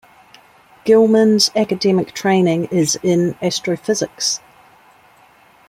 [0.83, 4.39] Gilman's academic training is in astrophysics.